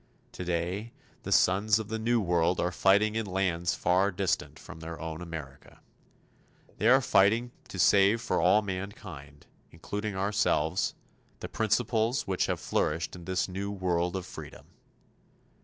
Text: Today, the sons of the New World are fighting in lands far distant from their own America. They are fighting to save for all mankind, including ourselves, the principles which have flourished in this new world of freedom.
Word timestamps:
Today, 0.31 0.93
the 1.21 1.31
sons 1.31 1.77
of 1.77 1.89
the 1.89 1.99
New 1.99 2.19
World 2.19 2.59
are 2.59 2.71
fighting 2.71 3.13
in 3.13 3.27
lands 3.27 3.75
far 3.75 4.09
distant 4.09 4.57
from 4.57 4.79
their 4.79 4.99
own 4.99 5.21
America. 5.21 5.79
They 6.77 6.87
are 6.87 7.01
fighting 7.01 7.51
to 7.67 7.77
save 7.77 8.19
for 8.19 8.41
all 8.41 8.63
mankind, 8.63 9.45
including 9.69 10.15
ourselves, 10.15 10.95
the 11.39 11.47
principles 11.49 12.25
which 12.25 12.47
have 12.47 12.59
flourished 12.59 13.15
in 13.15 13.25
this 13.25 13.47
new 13.47 13.69
world 13.69 14.15
of 14.15 14.25
freedom. 14.25 14.65